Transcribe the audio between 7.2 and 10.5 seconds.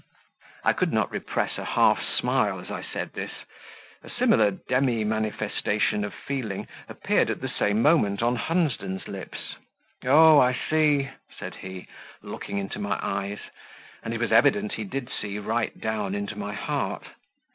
at the same moment on Hunsden's lips. "Oh,